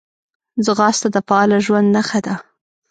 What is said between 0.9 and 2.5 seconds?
د فعاله ژوند نښه ده